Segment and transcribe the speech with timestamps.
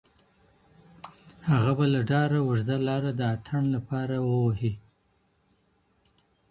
[1.49, 4.73] هغه به له ډاره اوږده لاره د اتڼ لپاره ووهي.